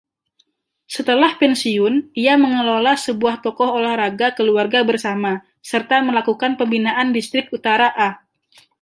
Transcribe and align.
Setelah 0.95 1.31
pensiun 1.41 1.95
ia 2.23 2.33
mengelola 2.43 2.93
sebuah 3.05 3.35
toko 3.45 3.65
olahraga 3.77 4.27
keluarga 4.37 4.79
bersama, 4.89 5.33
serta 5.69 5.97
melakukan 6.07 6.51
pembinaan 6.59 7.07
Distrik 7.15 7.47
Utara 7.57 7.89
A. 7.93 8.09